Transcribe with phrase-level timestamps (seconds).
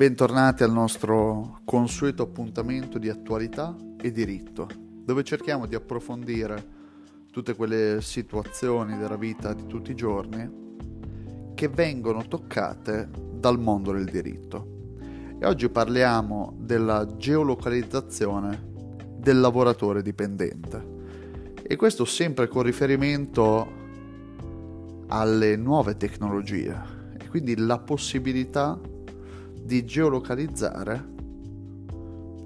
[0.00, 4.66] Bentornati al nostro consueto appuntamento di attualità e diritto,
[5.04, 6.64] dove cerchiamo di approfondire
[7.30, 14.06] tutte quelle situazioni della vita di tutti i giorni che vengono toccate dal mondo del
[14.06, 14.96] diritto.
[15.38, 18.68] E oggi parliamo della geolocalizzazione
[19.18, 21.52] del lavoratore dipendente.
[21.62, 23.70] E questo sempre con riferimento
[25.08, 26.74] alle nuove tecnologie
[27.18, 28.80] e quindi la possibilità
[29.70, 31.04] di geolocalizzare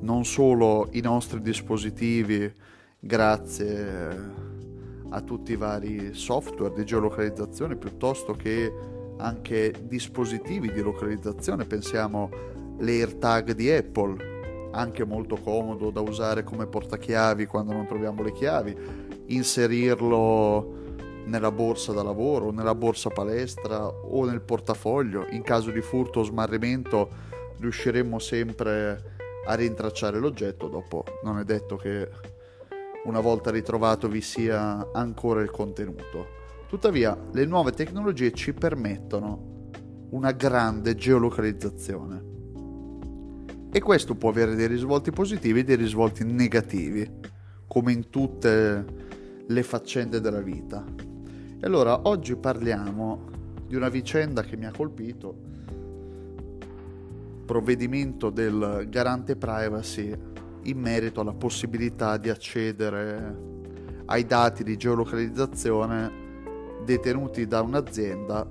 [0.01, 2.53] non solo i nostri dispositivi
[3.01, 4.33] grazie
[5.09, 8.71] a tutti i vari software di geolocalizzazione piuttosto che
[9.17, 12.29] anche dispositivi di localizzazione, pensiamo
[12.81, 18.77] l'AirTag di Apple, anche molto comodo da usare come portachiavi quando non troviamo le chiavi,
[19.29, 20.84] inserirlo
[21.27, 25.27] nella borsa da lavoro, nella borsa palestra o nel portafoglio.
[25.31, 27.09] In caso di furto o smarrimento
[27.59, 29.13] riusciremo sempre
[29.47, 32.09] a rintracciare l'oggetto, dopo non è detto che
[33.05, 36.43] una volta ritrovato vi sia ancora il contenuto.
[36.69, 39.53] Tuttavia le nuove tecnologie ci permettono
[40.11, 42.33] una grande geolocalizzazione
[43.71, 47.11] e questo può avere dei risvolti positivi e dei risvolti negativi,
[47.67, 48.85] come in tutte
[49.47, 50.85] le faccende della vita.
[51.65, 53.21] E allora oggi parliamo
[53.67, 55.35] di una vicenda che mi ha colpito,
[57.47, 60.15] provvedimento del garante privacy
[60.65, 63.37] in merito alla possibilità di accedere
[64.05, 66.13] ai dati di geolocalizzazione
[66.85, 68.47] detenuti da un'azienda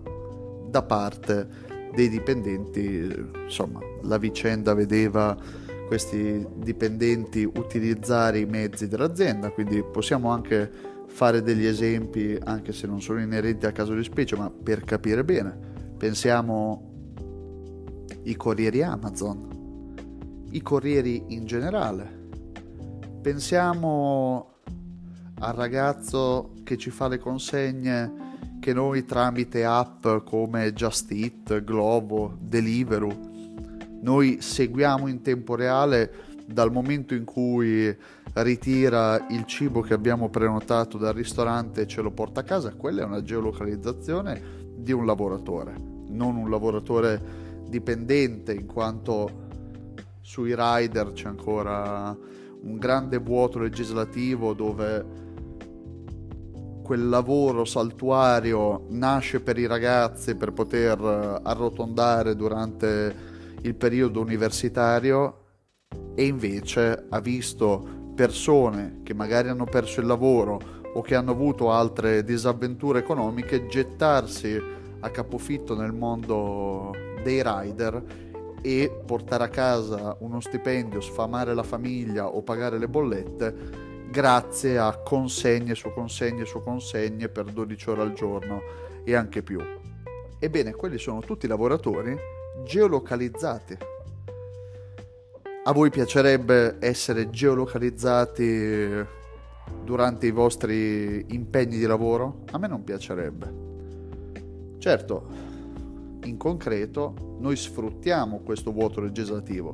[0.71, 1.47] da parte
[1.93, 3.29] dei dipendenti.
[3.43, 5.37] Insomma, la vicenda vedeva
[5.85, 12.99] questi dipendenti utilizzare i mezzi dell'azienda, quindi possiamo anche fare degli esempi, anche se non
[12.99, 15.55] sono inerenti al caso di specie, ma per capire bene.
[15.95, 16.91] Pensiamo
[18.23, 19.93] i corrieri Amazon,
[20.49, 22.21] i corrieri in generale.
[23.21, 24.55] Pensiamo
[25.39, 28.21] al ragazzo che ci fa le consegne
[28.59, 33.31] che noi tramite app come Just Eat, Globo, Deliveroo,
[34.01, 37.95] noi seguiamo in tempo reale dal momento in cui
[38.33, 43.03] ritira il cibo che abbiamo prenotato dal ristorante e ce lo porta a casa, quella
[43.03, 45.75] è una geolocalizzazione di un lavoratore,
[46.07, 47.21] non un lavoratore
[47.67, 49.41] dipendente in quanto
[50.21, 52.15] sui rider c'è ancora
[52.61, 55.21] un grande vuoto legislativo dove
[56.81, 60.99] quel lavoro saltuario nasce per i ragazzi per poter
[61.43, 63.15] arrotondare durante
[63.61, 65.42] il periodo universitario
[66.15, 71.71] e invece ha visto persone che magari hanno perso il lavoro o che hanno avuto
[71.71, 74.61] altre disavventure economiche gettarsi
[74.99, 76.91] a capofitto nel mondo
[77.23, 78.03] dei rider
[78.61, 83.55] e portare a casa uno stipendio, sfamare la famiglia o pagare le bollette
[84.09, 88.61] grazie a consegne su consegne su consegne per 12 ore al giorno
[89.03, 89.59] e anche più.
[90.39, 92.15] Ebbene, quelli sono tutti lavoratori
[92.63, 93.77] geolocalizzati
[95.65, 99.05] a voi piacerebbe essere geolocalizzati
[99.81, 102.43] durante i vostri impegni di lavoro?
[102.51, 103.61] A me non piacerebbe.
[104.77, 105.25] Certo,
[106.25, 109.73] in concreto, noi sfruttiamo questo vuoto legislativo.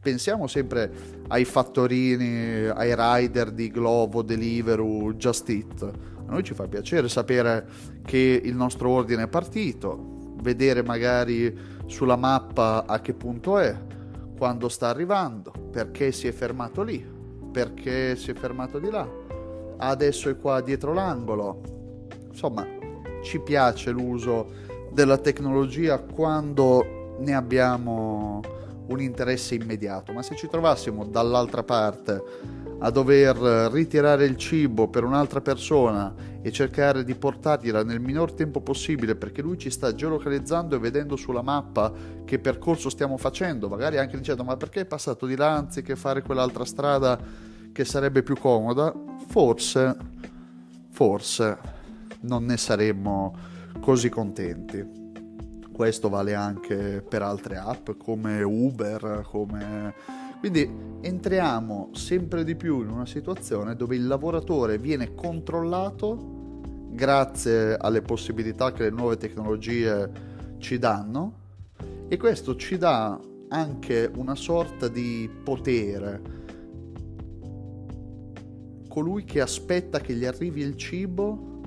[0.00, 0.92] Pensiamo sempre
[1.26, 5.82] ai fattorini, ai rider di Glovo, Deliveroo, Just Eat.
[5.82, 7.66] A noi ci fa piacere sapere
[8.04, 11.52] che il nostro ordine è partito, vedere magari
[11.86, 13.76] sulla mappa a che punto è,
[14.36, 17.04] quando sta arrivando, perché si è fermato lì,
[17.50, 19.08] perché si è fermato di là,
[19.78, 21.60] adesso è qua dietro l'angolo.
[22.28, 22.66] Insomma,
[23.22, 28.40] ci piace l'uso della tecnologia quando ne abbiamo
[28.86, 32.22] un interesse immediato, ma se ci trovassimo dall'altra parte
[32.78, 33.36] a dover
[33.72, 39.42] ritirare il cibo per un'altra persona e cercare di portargliela nel minor tempo possibile perché
[39.42, 41.92] lui ci sta geolocalizzando e vedendo sulla mappa
[42.24, 46.22] che percorso stiamo facendo, magari anche dicendo ma perché è passato di là anziché fare
[46.22, 47.18] quell'altra strada
[47.72, 48.92] che sarebbe più comoda,
[49.26, 49.96] forse,
[50.90, 51.58] forse
[52.20, 53.36] non ne saremmo
[53.80, 55.04] così contenti.
[55.72, 59.94] Questo vale anche per altre app come Uber, come
[60.38, 66.60] quindi entriamo sempre di più in una situazione dove il lavoratore viene controllato
[66.90, 70.10] grazie alle possibilità che le nuove tecnologie
[70.58, 71.44] ci danno
[72.08, 76.34] e questo ci dà anche una sorta di potere.
[78.88, 81.60] Colui che aspetta che gli arrivi il cibo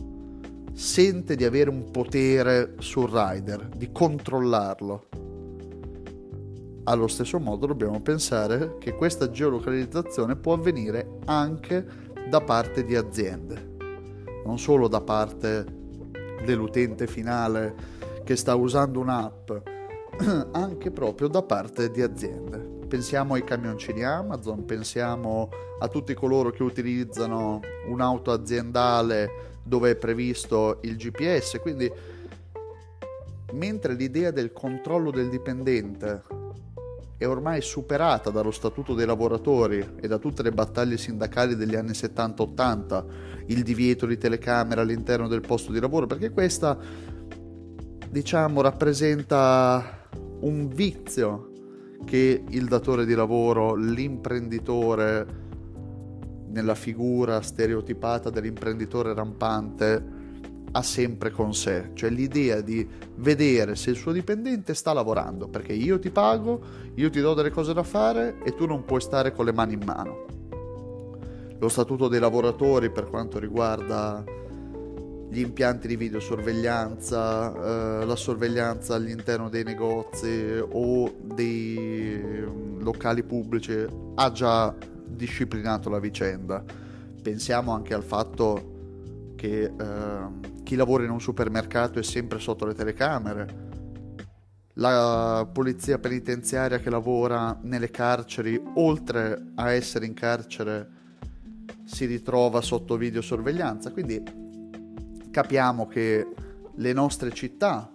[0.74, 5.29] sente di avere un potere sul rider, di controllarlo
[6.90, 11.86] allo stesso modo dobbiamo pensare che questa geolocalizzazione può avvenire anche
[12.28, 13.76] da parte di aziende,
[14.44, 15.66] non solo da parte
[16.44, 17.76] dell'utente finale
[18.24, 19.52] che sta usando un'app,
[20.52, 22.58] anche proprio da parte di aziende.
[22.88, 30.80] Pensiamo ai camioncini Amazon, pensiamo a tutti coloro che utilizzano un'auto aziendale dove è previsto
[30.82, 31.92] il GPS, quindi
[33.54, 36.39] mentre l'idea del controllo del dipendente
[37.20, 41.92] è ormai superata dallo statuto dei lavoratori e da tutte le battaglie sindacali degli anni
[41.92, 43.04] 70-80,
[43.48, 46.78] il divieto di telecamera all'interno del posto di lavoro, perché questa,
[48.10, 50.08] diciamo, rappresenta
[50.40, 51.52] un vizio
[52.06, 55.28] che il datore di lavoro, l'imprenditore,
[56.52, 60.19] nella figura stereotipata dell'imprenditore rampante,
[60.72, 65.74] ha sempre con sé, cioè l'idea di vedere se il suo dipendente sta lavorando, perché
[65.74, 66.62] io ti pago,
[66.96, 69.74] io ti do delle cose da fare e tu non puoi stare con le mani
[69.74, 70.26] in mano.
[71.58, 74.24] Lo statuto dei lavoratori per quanto riguarda
[75.30, 83.86] gli impianti di videosorveglianza, eh, la sorveglianza all'interno dei negozi o dei mm, locali pubblici
[84.16, 84.74] ha già
[85.06, 86.64] disciplinato la vicenda.
[87.22, 88.78] Pensiamo anche al fatto
[89.40, 93.68] che eh, chi lavora in un supermercato è sempre sotto le telecamere,
[94.74, 100.90] la polizia penitenziaria che lavora nelle carceri, oltre a essere in carcere,
[101.86, 103.92] si ritrova sotto videosorveglianza.
[103.92, 104.22] Quindi
[105.32, 106.28] capiamo che
[106.76, 107.90] le nostre città,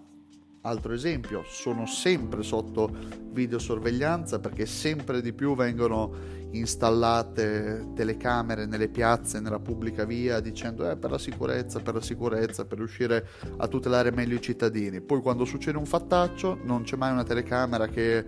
[0.67, 2.91] altro esempio, sono sempre sotto
[3.33, 10.97] videosorveglianza perché sempre di più vengono installate telecamere nelle piazze, nella pubblica via, dicendo eh,
[10.97, 13.27] per la sicurezza, per la sicurezza, per riuscire
[13.57, 15.01] a tutelare meglio i cittadini.
[15.01, 18.25] Poi quando succede un fattaccio non c'è mai una telecamera che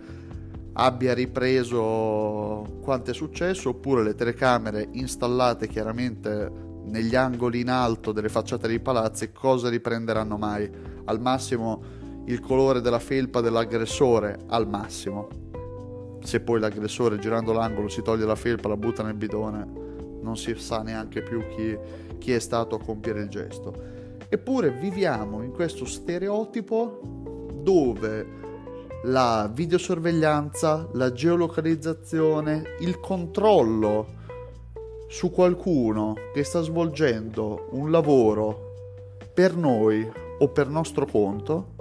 [0.75, 8.29] abbia ripreso quanto è successo, oppure le telecamere installate chiaramente negli angoli in alto delle
[8.29, 10.71] facciate dei palazzi, cosa riprenderanno mai?
[11.05, 15.45] Al massimo il colore della felpa dell'aggressore, al massimo
[16.27, 19.65] se poi l'aggressore girando l'angolo si toglie la felpa, la butta nel bidone,
[20.21, 21.79] non si sa neanche più chi,
[22.19, 23.73] chi è stato a compiere il gesto.
[24.29, 28.45] Eppure viviamo in questo stereotipo dove
[29.05, 34.15] la videosorveglianza, la geolocalizzazione, il controllo
[35.07, 38.75] su qualcuno che sta svolgendo un lavoro
[39.33, 41.75] per noi o per nostro conto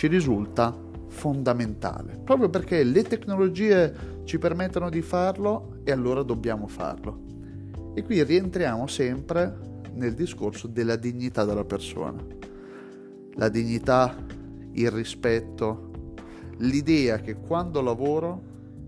[0.00, 0.74] ci risulta
[1.08, 7.92] fondamentale, proprio perché le tecnologie ci permettono di farlo e allora dobbiamo farlo.
[7.92, 9.58] E qui rientriamo sempre
[9.92, 12.24] nel discorso della dignità della persona.
[13.34, 14.16] La dignità,
[14.72, 15.90] il rispetto,
[16.60, 18.42] l'idea che quando lavoro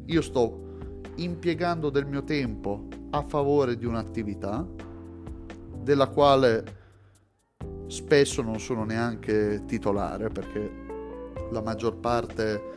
[0.07, 0.79] io sto
[1.17, 4.67] impiegando del mio tempo a favore di un'attività
[5.83, 6.81] della quale
[7.89, 10.82] spesso non sono neanche titolare perché
[11.53, 12.71] la maggior parte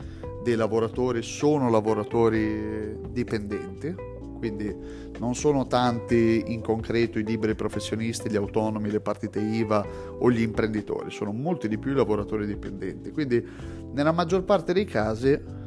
[0.44, 3.96] dei lavoratori sono lavoratori dipendenti,
[4.38, 4.76] quindi
[5.18, 9.86] non sono tanti in concreto i liberi professionisti, gli autonomi, le partite IVA
[10.20, 13.12] o gli imprenditori, sono molti di più i lavoratori dipendenti.
[13.12, 13.44] Quindi
[13.94, 15.64] nella maggior parte dei casi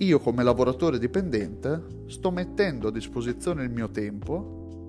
[0.00, 4.88] io come lavoratore dipendente sto mettendo a disposizione il mio tempo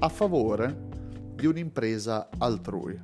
[0.00, 0.88] a favore
[1.36, 2.98] di un'impresa altrui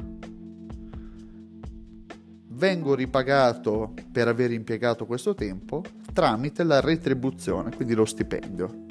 [2.61, 8.85] vengo ripagato per aver impiegato questo tempo tramite la retribuzione, quindi lo stipendio.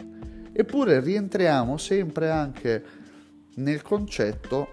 [0.52, 2.84] Eppure rientriamo sempre anche
[3.58, 4.70] nel concetto,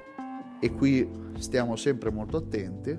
[0.58, 2.96] e qui stiamo sempre molto attenti,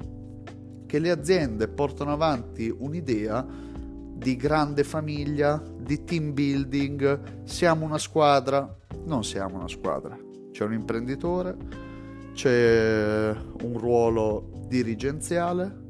[0.86, 8.78] che le aziende portano avanti un'idea di grande famiglia, di team building, siamo una squadra,
[9.06, 10.16] non siamo una squadra,
[10.52, 11.58] c'è un imprenditore,
[12.34, 15.86] c'è un ruolo dirigenziale,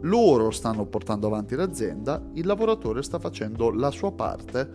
[0.00, 4.68] loro stanno portando avanti l'azienda, il lavoratore sta facendo la sua parte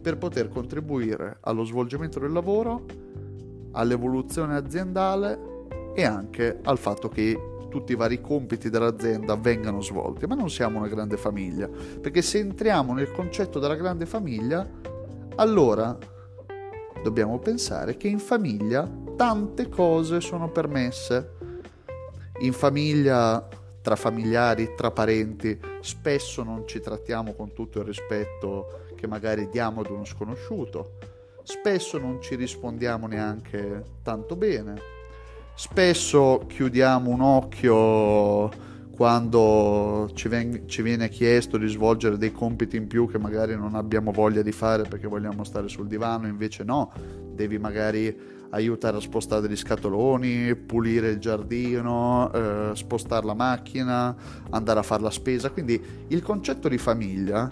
[0.00, 2.84] per poter contribuire allo svolgimento del lavoro,
[3.72, 5.50] all'evoluzione aziendale
[5.94, 10.78] e anche al fatto che tutti i vari compiti dell'azienda vengano svolti, ma non siamo
[10.78, 14.68] una grande famiglia, perché se entriamo nel concetto della grande famiglia,
[15.36, 15.96] allora
[17.02, 21.30] dobbiamo pensare che in famiglia tante cose sono permesse.
[22.40, 23.46] In famiglia
[23.82, 29.80] tra familiari, tra parenti, spesso non ci trattiamo con tutto il rispetto che magari diamo
[29.80, 30.98] ad uno sconosciuto,
[31.42, 34.80] spesso non ci rispondiamo neanche tanto bene,
[35.54, 42.86] spesso chiudiamo un occhio quando ci, ven- ci, viene chiesto di svolgere dei compiti in
[42.86, 46.92] più che magari non abbiamo voglia di fare perché vogliamo stare sul divano, invece no,
[47.34, 48.16] devi magari
[48.52, 54.14] aiutare a spostare degli scatoloni, pulire il giardino, eh, spostare la macchina,
[54.50, 55.50] andare a fare la spesa.
[55.50, 57.50] Quindi il concetto di famiglia,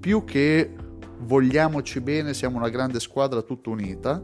[0.00, 0.74] più che
[1.18, 4.22] vogliamoci bene, siamo una grande squadra tutta unita,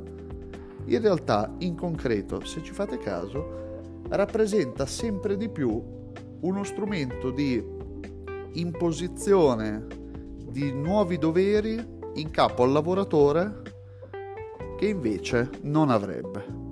[0.87, 3.65] in realtà in concreto, se ci fate caso,
[4.09, 5.83] rappresenta sempre di più
[6.41, 7.63] uno strumento di
[8.53, 9.87] imposizione
[10.49, 13.66] di nuovi doveri in capo al lavoratore
[14.77, 16.65] che invece non avrebbe.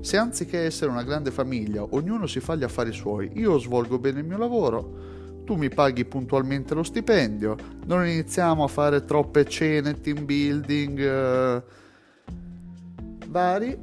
[0.00, 4.20] Se anziché essere una grande famiglia, ognuno si fa gli affari suoi, io svolgo bene
[4.20, 10.00] il mio lavoro, tu mi paghi puntualmente lo stipendio, non iniziamo a fare troppe cene,
[10.00, 11.62] team building eh,
[13.28, 13.78] vari,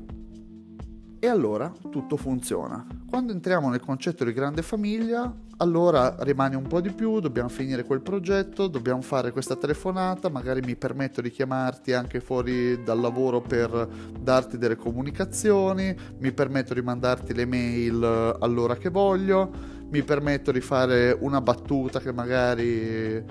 [1.19, 2.85] e allora tutto funziona.
[3.07, 7.83] Quando entriamo nel concetto di grande famiglia, allora rimane un po' di più, dobbiamo finire
[7.83, 13.41] quel progetto, dobbiamo fare questa telefonata, magari mi permetto di chiamarti anche fuori dal lavoro
[13.41, 13.87] per
[14.19, 19.51] darti delle comunicazioni, mi permetto di mandarti le mail all'ora che voglio,
[19.89, 23.23] mi permetto di fare una battuta che magari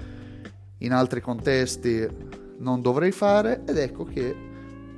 [0.78, 2.06] in altri contesti
[2.58, 4.49] non dovrei fare ed ecco che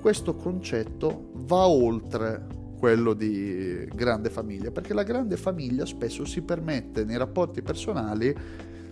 [0.02, 7.04] questo concetto va oltre quello di grande famiglia, perché la grande famiglia spesso si permette
[7.04, 8.34] nei rapporti personali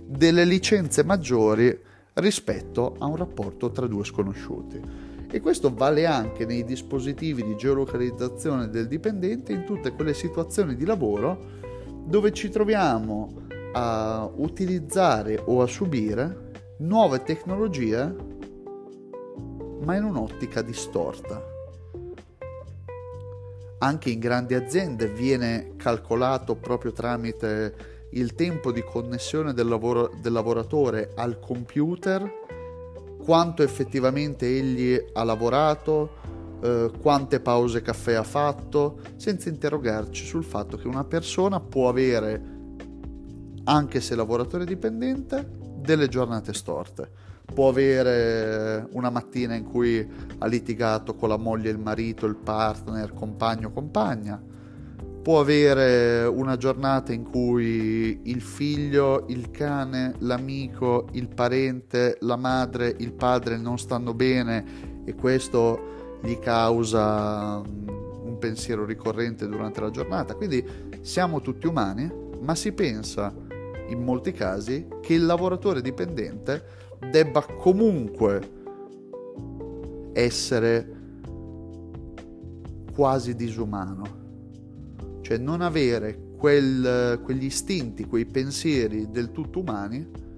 [0.06, 1.76] delle licenze maggiori
[2.14, 4.80] rispetto a un rapporto tra due sconosciuti.
[5.28, 10.84] E questo vale anche nei dispositivi di geolocalizzazione del dipendente in tutte quelle situazioni di
[10.84, 11.58] lavoro
[12.04, 18.14] dove ci troviamo a utilizzare o a subire nuove tecnologie
[19.82, 21.49] ma in un'ottica distorta
[23.82, 30.32] anche in grandi aziende viene calcolato proprio tramite il tempo di connessione del, lavoro, del
[30.32, 32.28] lavoratore al computer,
[33.22, 36.10] quanto effettivamente egli ha lavorato,
[36.62, 42.58] eh, quante pause caffè ha fatto, senza interrogarci sul fatto che una persona può avere,
[43.64, 50.06] anche se lavoratore dipendente, delle giornate storte può avere una mattina in cui
[50.38, 54.42] ha litigato con la moglie, il marito, il partner, compagno, compagna,
[55.22, 62.94] può avere una giornata in cui il figlio, il cane, l'amico, il parente, la madre,
[62.98, 67.88] il padre non stanno bene e questo gli causa mm,
[68.24, 70.34] un pensiero ricorrente durante la giornata.
[70.34, 70.64] Quindi
[71.02, 73.32] siamo tutti umani, ma si pensa
[73.88, 78.58] in molti casi che il lavoratore dipendente debba comunque
[80.12, 80.98] essere
[82.92, 84.18] quasi disumano,
[85.22, 90.28] cioè non avere quel, quegli istinti, quei pensieri del tutto umani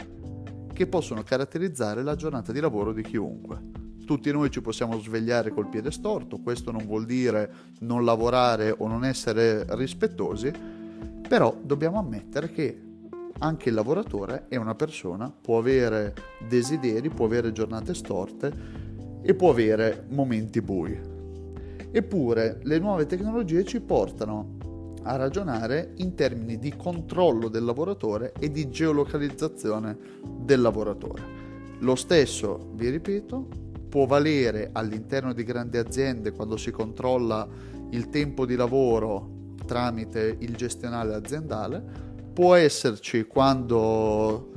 [0.72, 3.70] che possono caratterizzare la giornata di lavoro di chiunque.
[4.04, 8.86] Tutti noi ci possiamo svegliare col piede storto, questo non vuol dire non lavorare o
[8.88, 10.52] non essere rispettosi,
[11.26, 12.91] però dobbiamo ammettere che
[13.38, 16.14] anche il lavoratore è una persona, può avere
[16.48, 18.52] desideri, può avere giornate storte
[19.22, 20.98] e può avere momenti bui.
[21.90, 24.58] Eppure le nuove tecnologie ci portano
[25.02, 29.96] a ragionare in termini di controllo del lavoratore e di geolocalizzazione
[30.40, 31.40] del lavoratore.
[31.80, 33.48] Lo stesso, vi ripeto,
[33.88, 37.46] può valere all'interno di grandi aziende quando si controlla
[37.90, 44.50] il tempo di lavoro tramite il gestionale aziendale, può esserci quando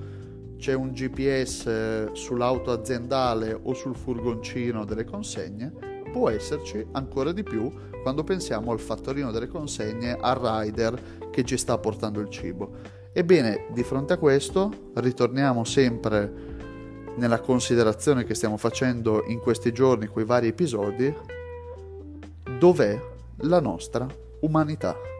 [0.57, 5.71] c'è un GPS sull'auto aziendale o sul furgoncino delle consegne,
[6.11, 11.57] può esserci ancora di più quando pensiamo al fattorino delle consegne, al rider che ci
[11.57, 12.93] sta portando il cibo.
[13.11, 16.53] Ebbene, di fronte a questo, ritorniamo sempre
[17.17, 21.13] nella considerazione che stiamo facendo in questi giorni con i vari episodi,
[22.59, 22.99] dov'è
[23.37, 24.07] la nostra
[24.41, 25.14] umanità?